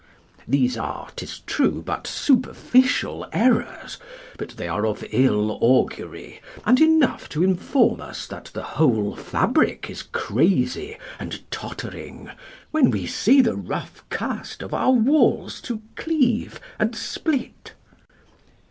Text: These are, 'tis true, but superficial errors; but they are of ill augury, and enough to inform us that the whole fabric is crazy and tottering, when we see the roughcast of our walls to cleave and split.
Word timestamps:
These 0.47 0.77
are, 0.79 1.09
'tis 1.15 1.41
true, 1.41 1.83
but 1.85 2.07
superficial 2.07 3.27
errors; 3.31 3.99
but 4.35 4.49
they 4.57 4.67
are 4.67 4.83
of 4.87 5.05
ill 5.11 5.59
augury, 5.61 6.41
and 6.65 6.79
enough 6.81 7.29
to 7.29 7.43
inform 7.43 8.01
us 8.01 8.25
that 8.25 8.45
the 8.45 8.63
whole 8.63 9.15
fabric 9.15 9.91
is 9.91 10.01
crazy 10.01 10.97
and 11.19 11.43
tottering, 11.51 12.31
when 12.71 12.89
we 12.89 13.05
see 13.05 13.41
the 13.41 13.55
roughcast 13.55 14.63
of 14.63 14.73
our 14.73 14.89
walls 14.89 15.61
to 15.61 15.83
cleave 15.95 16.59
and 16.79 16.95
split. 16.95 17.75